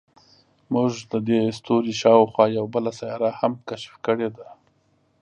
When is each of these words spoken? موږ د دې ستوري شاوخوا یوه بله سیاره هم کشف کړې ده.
موږ 0.73 0.91
د 1.11 1.13
دې 1.27 1.39
ستوري 1.57 1.93
شاوخوا 2.01 2.45
یوه 2.57 2.69
بله 2.75 2.91
سیاره 2.99 3.29
هم 3.39 3.53
کشف 3.67 3.93
کړې 4.05 4.29
ده. 4.37 4.47